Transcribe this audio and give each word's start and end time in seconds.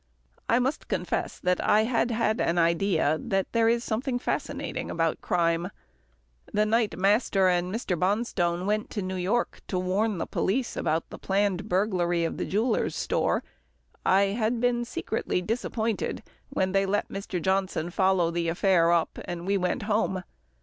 I 0.49 0.57
must 0.57 0.87
confess 0.87 1.37
that 1.37 1.63
I 1.63 1.83
had 1.83 2.09
had 2.09 2.41
an 2.41 2.57
idea 2.57 3.19
that 3.21 3.51
there 3.51 3.69
is 3.69 3.83
something 3.83 4.17
fascinating 4.17 4.89
about 4.89 5.21
crime. 5.21 5.69
The 6.51 6.65
night 6.65 6.97
master 6.97 7.47
and 7.47 7.71
Mr. 7.71 7.95
Bonstone 7.95 8.65
went 8.65 8.89
to 8.89 9.03
New 9.03 9.13
York 9.15 9.61
to 9.67 9.77
warn 9.77 10.17
the 10.17 10.25
police 10.25 10.75
about 10.75 11.07
the 11.11 11.19
planned 11.19 11.69
burglary 11.69 12.23
of 12.25 12.37
the 12.37 12.45
jeweller's 12.45 12.95
store, 12.95 13.43
I 14.03 14.33
had 14.33 14.59
been 14.59 14.85
secretly 14.85 15.39
disappointed 15.39 16.23
when 16.49 16.71
they 16.71 16.87
let 16.87 17.09
Mr. 17.09 17.39
Johnson 17.39 17.91
follow 17.91 18.31
the 18.31 18.47
affair 18.47 18.91
up, 18.91 19.19
and 19.25 19.45
we 19.45 19.55
went 19.55 19.83
home. 19.83 20.23